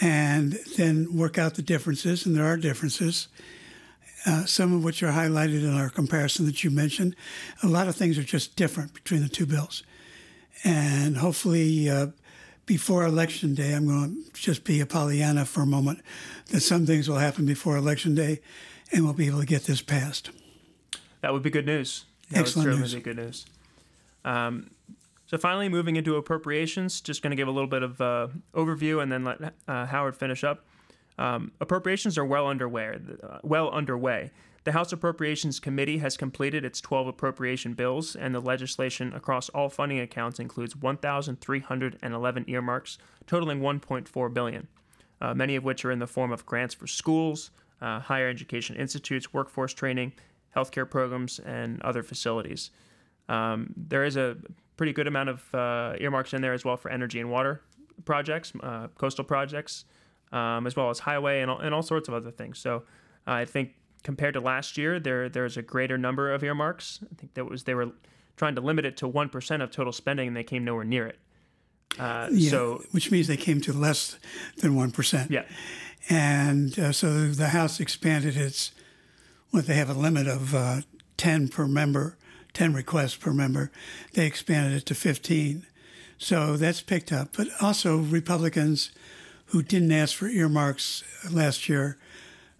and 0.00 0.58
then 0.76 1.14
work 1.14 1.38
out 1.38 1.54
the 1.54 1.62
differences, 1.62 2.24
and 2.24 2.34
there 2.34 2.46
are 2.46 2.56
differences 2.56 3.28
uh, 4.26 4.44
some 4.44 4.72
of 4.74 4.84
which 4.84 5.02
are 5.02 5.12
highlighted 5.12 5.62
in 5.62 5.74
our 5.74 5.88
comparison 5.88 6.46
that 6.46 6.62
you 6.62 6.70
mentioned. 6.70 7.16
A 7.62 7.68
lot 7.68 7.88
of 7.88 7.96
things 7.96 8.18
are 8.18 8.22
just 8.22 8.56
different 8.56 8.94
between 8.94 9.22
the 9.22 9.28
two 9.28 9.46
bills. 9.46 9.82
And 10.64 11.16
hopefully, 11.16 11.88
uh, 11.88 12.08
before 12.66 13.04
Election 13.04 13.54
Day, 13.54 13.72
I'm 13.72 13.86
going 13.86 14.24
to 14.32 14.40
just 14.40 14.64
be 14.64 14.80
a 14.80 14.86
Pollyanna 14.86 15.44
for 15.44 15.62
a 15.62 15.66
moment, 15.66 16.00
that 16.50 16.60
some 16.60 16.86
things 16.86 17.08
will 17.08 17.18
happen 17.18 17.46
before 17.46 17.76
Election 17.76 18.14
Day 18.14 18.40
and 18.92 19.04
we'll 19.04 19.14
be 19.14 19.26
able 19.26 19.40
to 19.40 19.46
get 19.46 19.64
this 19.64 19.82
passed. 19.82 20.30
That 21.20 21.32
would 21.32 21.42
be 21.42 21.50
good 21.50 21.66
news. 21.66 22.04
That 22.30 22.40
Excellent 22.40 22.70
would 22.70 22.78
news. 22.80 22.94
be 22.94 23.00
good 23.00 23.16
news. 23.16 23.46
Um, 24.24 24.70
so 25.26 25.38
finally, 25.38 25.68
moving 25.68 25.96
into 25.96 26.16
appropriations, 26.16 27.00
just 27.00 27.22
going 27.22 27.30
to 27.30 27.36
give 27.36 27.48
a 27.48 27.52
little 27.52 27.68
bit 27.68 27.82
of 27.82 28.00
uh, 28.00 28.28
overview 28.54 29.02
and 29.02 29.10
then 29.10 29.24
let 29.24 29.54
uh, 29.68 29.86
Howard 29.86 30.16
finish 30.16 30.42
up. 30.42 30.64
Um, 31.20 31.52
appropriations 31.60 32.16
are 32.16 32.24
well 32.24 32.48
underway. 32.48 32.98
Uh, 33.22 33.38
well 33.42 33.70
underway. 33.70 34.30
The 34.64 34.72
House 34.72 34.92
Appropriations 34.92 35.60
Committee 35.60 35.98
has 35.98 36.16
completed 36.16 36.64
its 36.64 36.80
12 36.80 37.08
appropriation 37.08 37.74
bills, 37.74 38.16
and 38.16 38.34
the 38.34 38.40
legislation 38.40 39.12
across 39.14 39.48
all 39.50 39.68
funding 39.68 40.00
accounts 40.00 40.38
includes 40.38 40.74
1,311 40.76 42.44
earmarks, 42.48 42.98
totaling 43.26 43.60
1.4 43.60 44.34
billion. 44.34 44.68
Uh, 45.20 45.34
many 45.34 45.56
of 45.56 45.64
which 45.64 45.84
are 45.84 45.90
in 45.90 45.98
the 45.98 46.06
form 46.06 46.32
of 46.32 46.46
grants 46.46 46.74
for 46.74 46.86
schools, 46.86 47.50
uh, 47.82 48.00
higher 48.00 48.28
education 48.28 48.76
institutes, 48.76 49.32
workforce 49.32 49.74
training, 49.74 50.12
healthcare 50.56 50.88
programs, 50.88 51.38
and 51.40 51.80
other 51.82 52.02
facilities. 52.02 52.70
Um, 53.28 53.74
there 53.76 54.04
is 54.04 54.16
a 54.16 54.36
pretty 54.76 54.94
good 54.94 55.06
amount 55.06 55.28
of 55.28 55.54
uh, 55.54 55.96
earmarks 56.00 56.32
in 56.32 56.40
there 56.40 56.54
as 56.54 56.64
well 56.64 56.78
for 56.78 56.90
energy 56.90 57.20
and 57.20 57.30
water 57.30 57.60
projects, 58.06 58.52
uh, 58.62 58.88
coastal 58.96 59.24
projects, 59.24 59.84
um, 60.32 60.66
as 60.66 60.76
well 60.76 60.90
as 60.90 61.00
highway 61.00 61.40
and 61.40 61.50
all, 61.50 61.58
and 61.58 61.74
all 61.74 61.82
sorts 61.82 62.08
of 62.08 62.14
other 62.14 62.30
things. 62.30 62.58
So 62.58 62.84
uh, 63.26 63.32
I 63.32 63.44
think 63.44 63.74
compared 64.02 64.34
to 64.34 64.40
last 64.40 64.76
year, 64.76 64.98
there 65.00 65.28
there's 65.28 65.56
a 65.56 65.62
greater 65.62 65.98
number 65.98 66.32
of 66.32 66.42
earmarks. 66.42 67.00
I 67.10 67.14
think 67.14 67.34
that 67.34 67.44
was 67.44 67.64
they 67.64 67.74
were 67.74 67.92
trying 68.36 68.54
to 68.54 68.60
limit 68.60 68.84
it 68.84 68.96
to 68.98 69.08
one 69.08 69.28
percent 69.28 69.62
of 69.62 69.70
total 69.70 69.92
spending, 69.92 70.28
and 70.28 70.36
they 70.36 70.44
came 70.44 70.64
nowhere 70.64 70.84
near 70.84 71.06
it. 71.06 71.18
Uh, 71.98 72.28
yeah, 72.30 72.50
so 72.50 72.82
which 72.92 73.10
means 73.10 73.26
they 73.26 73.36
came 73.36 73.60
to 73.60 73.72
less 73.72 74.18
than 74.58 74.74
one 74.74 74.90
percent. 74.90 75.30
Yeah, 75.30 75.44
and 76.08 76.78
uh, 76.78 76.92
so 76.92 77.28
the 77.28 77.48
House 77.48 77.80
expanded 77.80 78.36
its. 78.36 78.72
Well, 79.52 79.62
they 79.62 79.74
have 79.74 79.90
a 79.90 79.94
limit 79.94 80.28
of 80.28 80.54
uh, 80.54 80.82
ten 81.16 81.48
per 81.48 81.66
member, 81.66 82.16
ten 82.52 82.72
requests 82.72 83.16
per 83.16 83.32
member. 83.32 83.72
They 84.14 84.26
expanded 84.26 84.72
it 84.78 84.86
to 84.86 84.94
fifteen, 84.94 85.66
so 86.16 86.56
that's 86.56 86.80
picked 86.80 87.12
up. 87.12 87.36
But 87.36 87.48
also 87.60 87.98
Republicans 87.98 88.92
who 89.50 89.62
didn't 89.62 89.92
ask 89.92 90.16
for 90.16 90.28
earmarks 90.28 91.02
last 91.30 91.68
year. 91.68 91.96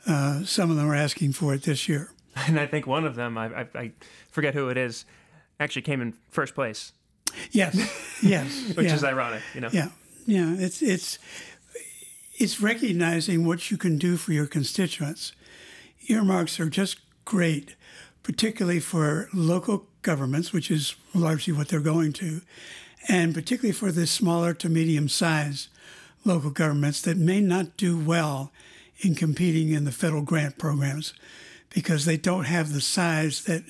Uh, 0.07 0.45
some 0.45 0.71
of 0.71 0.77
them 0.77 0.91
are 0.91 0.95
asking 0.95 1.33
for 1.33 1.55
it 1.55 1.63
this 1.63 1.89
year. 1.89 2.11
And 2.47 2.61
I 2.61 2.67
think 2.67 2.87
one 2.87 3.05
of 3.05 3.17
them, 3.17 3.37
I, 3.37 3.47
I, 3.47 3.67
I 3.75 3.93
forget 4.31 4.55
who 4.55 4.69
it 4.69 4.77
is, 4.77 5.05
actually 5.59 5.83
came 5.83 6.01
in 6.01 6.15
first 6.31 6.55
place. 6.55 6.93
Yes, 7.51 7.75
yes, 8.23 8.73
which 8.77 8.87
yeah. 8.87 8.95
is 8.95 9.05
ironic, 9.05 9.43
you 9.53 9.61
know. 9.61 9.69
Yeah, 9.73 9.89
yeah. 10.27 10.55
It's 10.57 10.81
it's 10.81 11.19
it's 12.39 12.61
recognizing 12.61 13.45
what 13.45 13.71
you 13.71 13.77
can 13.77 13.99
do 13.99 14.17
for 14.17 14.33
your 14.33 14.47
constituents. 14.47 15.33
Earmarks 16.09 16.61
are 16.61 16.71
just 16.71 17.01
great, 17.25 17.75
particularly 18.23 18.81
for 18.81 19.29
local 19.35 19.87
governments, 20.03 20.53
which 20.53 20.71
is 20.71 20.95
largely 21.13 21.53
what 21.53 21.69
they're 21.69 21.81
going 21.81 22.13
to, 22.15 22.43
and 23.09 23.35
particularly 23.35 23.73
for 23.73 23.93
the 23.93 24.07
smaller 24.07 24.55
to 24.55 24.69
medium 24.69 25.09
size 25.09 25.69
local 26.25 26.51
governments 26.51 27.01
that 27.03 27.17
may 27.17 27.41
not 27.41 27.77
do 27.77 27.99
well 27.99 28.53
in 29.01 29.15
competing 29.15 29.71
in 29.71 29.85
the 29.85 29.93
federal 29.93 30.23
grant 30.23 30.59
programs 30.59 31.15
because 31.71 32.05
they 32.05 32.17
don't 32.17 32.45
have 32.45 32.73
the 32.73 32.81
size 32.81 33.45
that 33.45 33.63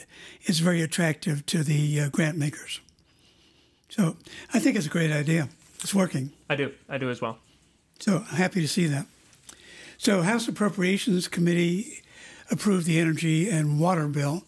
is 0.45 0.61
very 0.61 0.83
attractive 0.83 1.45
to 1.47 1.63
the 1.63 2.01
uh, 2.01 2.09
grant 2.09 2.37
makers. 2.37 2.81
So 3.89 4.17
I 4.53 4.59
think 4.59 4.77
it's 4.77 4.87
a 4.87 4.91
great 4.91 5.13
idea. 5.13 5.49
It's 5.81 5.95
working. 5.95 6.33
I 6.49 6.57
do. 6.57 6.73
I 6.89 6.99
do 6.99 7.11
as 7.11 7.21
well. 7.21 7.39
So 7.99 8.19
I'm 8.19 8.37
happy 8.37 8.61
to 8.63 8.69
see 8.69 8.87
that. 8.87 9.07
So 9.99 10.23
House 10.23 10.49
Appropriations 10.49 11.29
Committee 11.29 12.03
approved 12.51 12.87
the 12.87 12.99
energy 12.99 13.49
and 13.49 13.79
water 13.79 14.09
bill 14.09 14.45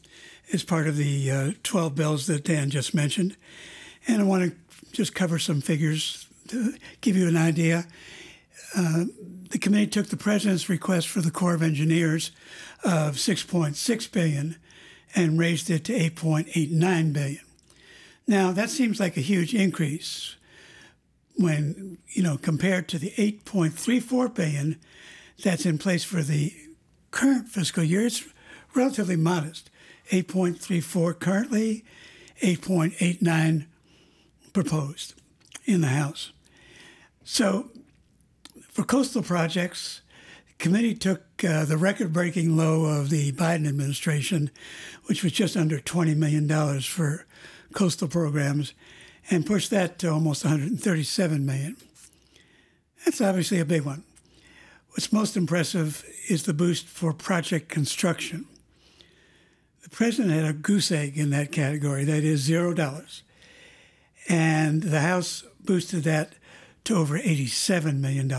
as 0.52 0.62
part 0.62 0.86
of 0.86 0.96
the 0.96 1.30
uh, 1.30 1.52
12 1.62 1.94
bills 1.94 2.26
that 2.26 2.44
Dan 2.44 2.70
just 2.70 2.94
mentioned. 2.94 3.36
And 4.08 4.20
I 4.20 4.24
want 4.24 4.50
to 4.50 4.90
just 4.92 5.14
cover 5.14 5.38
some 5.38 5.60
figures 5.60 6.26
to 6.52 6.74
give 7.00 7.16
you 7.16 7.28
an 7.28 7.36
idea, 7.36 7.86
uh, 8.76 9.04
the 9.50 9.58
committee 9.58 9.86
took 9.86 10.08
the 10.08 10.16
president's 10.16 10.68
request 10.68 11.08
for 11.08 11.20
the 11.20 11.30
Corps 11.30 11.54
of 11.54 11.62
Engineers 11.62 12.30
of 12.84 13.16
6.6 13.16 14.12
billion 14.12 14.56
and 15.14 15.38
raised 15.38 15.70
it 15.70 15.84
to 15.84 15.92
8.89 15.92 17.12
billion. 17.12 17.40
Now, 18.26 18.52
that 18.52 18.70
seems 18.70 19.00
like 19.00 19.16
a 19.16 19.20
huge 19.20 19.54
increase 19.54 20.36
when, 21.36 21.98
you 22.08 22.22
know, 22.22 22.36
compared 22.36 22.88
to 22.88 22.98
the 22.98 23.10
8.34 23.10 24.34
billion 24.34 24.78
that's 25.42 25.66
in 25.66 25.78
place 25.78 26.04
for 26.04 26.22
the 26.22 26.54
current 27.10 27.48
fiscal 27.48 27.82
year. 27.82 28.06
It's 28.06 28.24
relatively 28.74 29.16
modest. 29.16 29.70
8.34 30.10 31.18
currently, 31.18 31.84
8.89 32.42 33.66
proposed 34.52 35.14
in 35.64 35.80
the 35.80 35.88
House. 35.88 36.32
So, 37.24 37.70
for 38.68 38.84
coastal 38.84 39.22
projects, 39.22 40.00
the 40.46 40.54
committee 40.54 40.94
took 40.94 41.22
uh, 41.44 41.64
the 41.64 41.76
record 41.76 42.12
breaking 42.12 42.56
low 42.56 42.84
of 42.84 43.10
the 43.10 43.32
Biden 43.32 43.68
administration, 43.68 44.50
which 45.04 45.22
was 45.22 45.32
just 45.32 45.56
under 45.56 45.78
$20 45.78 46.16
million 46.16 46.80
for 46.80 47.26
coastal 47.72 48.08
programs, 48.08 48.74
and 49.30 49.46
pushed 49.46 49.70
that 49.70 49.98
to 50.00 50.10
almost 50.10 50.44
137 50.44 51.46
million. 51.46 51.76
That's 53.04 53.20
obviously 53.20 53.60
a 53.60 53.64
big 53.64 53.82
one. 53.82 54.02
What's 54.90 55.12
most 55.12 55.36
impressive 55.36 56.04
is 56.28 56.42
the 56.42 56.52
boost 56.52 56.86
for 56.86 57.12
project 57.12 57.68
construction. 57.68 58.46
The 59.82 59.90
president 59.90 60.34
had 60.34 60.44
a 60.44 60.52
goose 60.52 60.90
egg 60.92 61.16
in 61.16 61.30
that 61.30 61.52
category, 61.52 62.04
that 62.04 62.24
is 62.24 62.40
zero 62.40 62.74
dollars. 62.74 63.22
And 64.28 64.82
the 64.82 65.00
House 65.00 65.44
boosted 65.64 66.04
that 66.04 66.34
to 66.84 66.96
over 66.96 67.18
$87 67.18 68.00
million. 68.00 68.32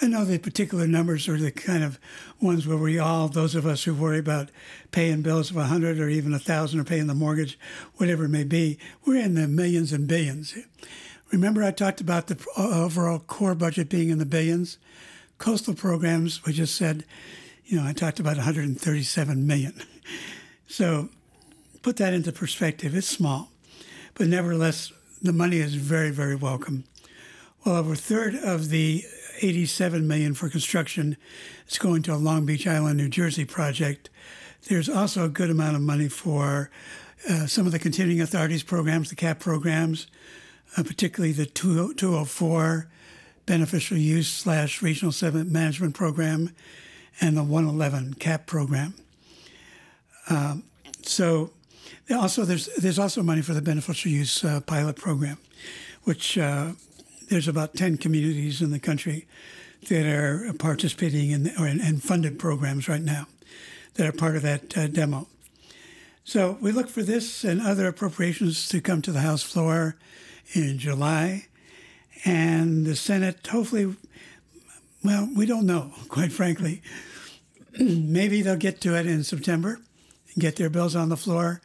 I 0.00 0.06
know 0.06 0.24
the 0.24 0.38
particular 0.38 0.86
numbers 0.86 1.28
are 1.28 1.36
the 1.36 1.50
kind 1.50 1.82
of 1.82 1.98
ones 2.40 2.66
where 2.66 2.76
we 2.76 2.98
all, 2.98 3.28
those 3.28 3.54
of 3.54 3.66
us 3.66 3.84
who 3.84 3.94
worry 3.94 4.18
about 4.18 4.50
paying 4.92 5.22
bills 5.22 5.50
of 5.50 5.56
100 5.56 5.98
or 5.98 6.08
even 6.08 6.32
1000 6.32 6.78
or 6.78 6.84
paying 6.84 7.08
the 7.08 7.14
mortgage, 7.14 7.58
whatever 7.96 8.26
it 8.26 8.30
may 8.30 8.44
be, 8.44 8.78
we're 9.04 9.20
in 9.20 9.34
the 9.34 9.48
millions 9.48 9.92
and 9.92 10.06
billions. 10.06 10.54
Remember, 11.32 11.64
I 11.64 11.70
talked 11.72 12.00
about 12.00 12.28
the 12.28 12.38
uh, 12.56 12.84
overall 12.84 13.18
Corps 13.18 13.54
budget 13.54 13.88
being 13.88 14.10
in 14.10 14.18
the 14.18 14.26
billions? 14.26 14.78
Coastal 15.38 15.74
programs, 15.74 16.44
we 16.44 16.52
just 16.52 16.76
said, 16.76 17.04
you 17.64 17.80
know, 17.80 17.86
I 17.86 17.92
talked 17.92 18.20
about 18.20 18.36
137 18.36 19.46
million. 19.46 19.82
So 20.68 21.10
put 21.82 21.98
that 21.98 22.14
into 22.14 22.32
perspective. 22.32 22.96
It's 22.96 23.06
small, 23.06 23.50
but 24.14 24.26
nevertheless, 24.26 24.90
the 25.20 25.34
money 25.34 25.58
is 25.58 25.74
very, 25.74 26.10
very 26.10 26.34
welcome. 26.34 26.84
Well, 27.64 27.76
over 27.76 27.92
a 27.92 27.96
third 27.96 28.34
of 28.34 28.70
the 28.70 29.04
87 29.40 30.08
million 30.08 30.34
for 30.34 30.48
construction 30.48 31.16
is 31.68 31.78
going 31.78 32.02
to 32.02 32.14
a 32.14 32.16
Long 32.16 32.44
Beach 32.44 32.66
Island, 32.66 32.96
New 32.96 33.08
Jersey 33.08 33.44
project. 33.44 34.10
There's 34.68 34.88
also 34.88 35.26
a 35.26 35.28
good 35.28 35.48
amount 35.48 35.76
of 35.76 35.82
money 35.82 36.08
for 36.08 36.70
uh, 37.30 37.46
some 37.46 37.66
of 37.66 37.70
the 37.70 37.78
continuing 37.78 38.20
authorities 38.20 38.64
programs, 38.64 39.10
the 39.10 39.16
CAP 39.16 39.38
programs, 39.38 40.08
uh, 40.76 40.82
particularly 40.82 41.32
the 41.32 41.46
204 41.46 42.88
beneficial 43.46 43.96
use 43.96 44.28
slash 44.28 44.82
regional 44.82 45.12
sediment 45.12 45.52
management 45.52 45.94
program 45.94 46.50
and 47.20 47.36
the 47.36 47.44
111 47.44 48.14
CAP 48.14 48.44
program. 48.46 48.94
Um, 50.28 50.64
so 51.02 51.52
also 52.12 52.44
there's 52.44 52.66
there's 52.76 52.98
also 52.98 53.22
money 53.22 53.42
for 53.42 53.54
the 53.54 53.62
beneficial 53.62 54.10
use 54.10 54.44
uh, 54.44 54.60
pilot 54.62 54.96
program, 54.96 55.38
which 56.02 56.36
uh, 56.36 56.72
there's 57.32 57.48
about 57.48 57.74
10 57.74 57.96
communities 57.96 58.60
in 58.60 58.72
the 58.72 58.78
country 58.78 59.26
that 59.88 60.04
are 60.04 60.52
participating 60.58 61.30
in 61.30 61.50
or 61.58 61.66
in, 61.66 61.96
funded 61.96 62.38
programs 62.38 62.90
right 62.90 63.00
now 63.00 63.26
that 63.94 64.06
are 64.06 64.12
part 64.12 64.36
of 64.36 64.42
that 64.42 64.76
uh, 64.76 64.86
demo. 64.86 65.26
So 66.24 66.58
we 66.60 66.72
look 66.72 66.90
for 66.90 67.02
this 67.02 67.42
and 67.42 67.62
other 67.62 67.86
appropriations 67.88 68.68
to 68.68 68.82
come 68.82 69.00
to 69.02 69.12
the 69.12 69.20
House 69.20 69.42
floor 69.42 69.96
in 70.52 70.76
July. 70.76 71.46
And 72.26 72.84
the 72.84 72.94
Senate, 72.94 73.46
hopefully, 73.46 73.96
well, 75.02 75.26
we 75.34 75.46
don't 75.46 75.64
know, 75.64 75.92
quite 76.08 76.32
frankly. 76.32 76.82
Maybe 77.80 78.42
they'll 78.42 78.56
get 78.56 78.82
to 78.82 78.94
it 78.94 79.06
in 79.06 79.24
September 79.24 79.80
and 80.34 80.42
get 80.42 80.56
their 80.56 80.68
bills 80.68 80.94
on 80.94 81.08
the 81.08 81.16
floor. 81.16 81.62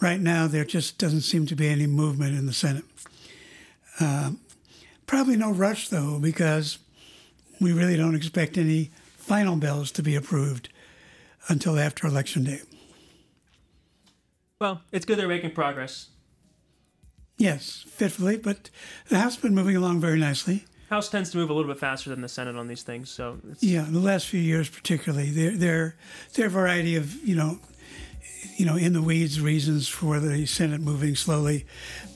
Right 0.00 0.20
now, 0.20 0.46
there 0.46 0.64
just 0.64 0.98
doesn't 0.98 1.22
seem 1.22 1.46
to 1.46 1.56
be 1.56 1.68
any 1.68 1.88
movement 1.88 2.38
in 2.38 2.46
the 2.46 2.52
Senate. 2.52 2.84
Um, 3.98 4.38
Probably 5.06 5.36
no 5.36 5.52
rush, 5.52 5.88
though, 5.88 6.18
because 6.18 6.78
we 7.60 7.72
really 7.72 7.96
don't 7.96 8.14
expect 8.14 8.56
any 8.58 8.90
final 9.16 9.56
bills 9.56 9.90
to 9.92 10.02
be 10.02 10.16
approved 10.16 10.68
until 11.48 11.78
after 11.78 12.06
Election 12.06 12.44
Day. 12.44 12.60
Well, 14.60 14.80
it's 14.92 15.04
good 15.04 15.18
they're 15.18 15.28
making 15.28 15.52
progress. 15.52 16.08
Yes, 17.36 17.84
fitfully, 17.88 18.36
but 18.36 18.70
the 19.08 19.18
House 19.18 19.34
has 19.34 19.42
been 19.42 19.54
moving 19.54 19.76
along 19.76 20.00
very 20.00 20.18
nicely. 20.18 20.64
House 20.88 21.08
tends 21.08 21.30
to 21.30 21.38
move 21.38 21.50
a 21.50 21.52
little 21.52 21.70
bit 21.72 21.80
faster 21.80 22.10
than 22.10 22.20
the 22.20 22.28
Senate 22.28 22.56
on 22.56 22.68
these 22.68 22.82
things, 22.82 23.10
so 23.10 23.38
yeah, 23.58 23.84
the 23.88 23.98
last 23.98 24.28
few 24.28 24.40
years 24.40 24.68
particularly, 24.68 25.30
there 25.30 25.96
are 26.38 26.44
a 26.44 26.48
variety 26.48 26.94
of 26.94 27.14
you 27.26 27.34
know 27.34 27.58
you 28.56 28.66
know 28.66 28.76
in 28.76 28.92
the 28.92 29.02
weeds 29.02 29.40
reasons 29.40 29.88
for 29.88 30.20
the 30.20 30.46
Senate 30.46 30.80
moving 30.80 31.16
slowly, 31.16 31.66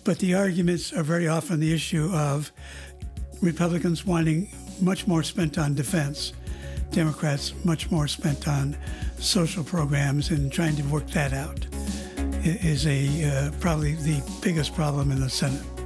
but 0.05 0.19
the 0.19 0.35
arguments 0.35 0.93
are 0.93 1.03
very 1.03 1.29
often 1.29 1.61
the 1.61 1.73
issue 1.73 2.11
of 2.13 2.53
Republicans 3.41 4.05
wanting 4.05 4.51
much 4.81 5.07
more 5.07 5.23
spent 5.23 5.59
on 5.59 5.75
defense, 5.75 6.33
Democrats 6.91 7.53
much 7.65 7.91
more 7.91 8.09
spent 8.09 8.49
on 8.49 8.77
social 9.19 9.65
programs 9.65 10.31
and 10.31 10.53
trying 10.53 10.77
to 10.77 10.83
work 10.85 11.07
that 11.09 11.33
out 11.33 11.67
is 12.45 12.87
a 12.87 13.25
uh, 13.25 13.51
probably 13.61 13.95
the 13.95 14.23
biggest 14.43 14.75
problem 14.75 15.11
in 15.11 15.21
the 15.21 15.31
Senate. 15.31 15.78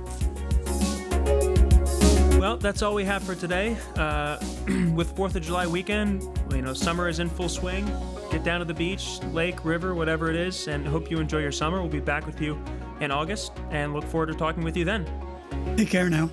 Well, 2.43 2.57
that's 2.57 2.83
all 2.83 2.93
we 2.93 3.05
have 3.05 3.23
for 3.23 3.37
today. 3.37 3.77
Uh, 3.95 4.37
with 4.97 5.15
Fourth 5.15 5.37
of 5.37 5.43
July 5.43 5.65
weekend, 5.65 6.25
you 6.51 6.61
know, 6.61 6.75
summer 6.75 7.07
is 7.07 7.21
in 7.21 7.29
full 7.29 7.49
swing. 7.49 7.87
Get 8.33 8.43
down 8.43 8.59
to 8.59 8.65
the 8.65 8.75
beach, 8.75 9.23
lake, 9.31 9.65
river, 9.65 9.95
whatever 9.95 10.29
it 10.29 10.35
is, 10.35 10.67
and 10.67 10.85
hope 10.85 11.09
you 11.09 11.21
enjoy 11.21 11.39
your 11.39 11.53
summer. 11.53 11.81
We'll 11.81 11.89
be 11.89 12.01
back 12.01 12.27
with 12.27 12.41
you 12.41 12.61
in 12.99 13.13
August 13.13 13.53
and 13.71 13.93
look 13.93 14.03
forward 14.03 14.27
to 14.27 14.35
talking 14.35 14.65
with 14.65 14.77
you 14.77 14.85
then. 14.85 15.09
Take 15.77 15.91
care 15.91 16.11
now. 16.11 16.31